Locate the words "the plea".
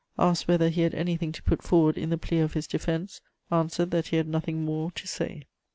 2.09-2.39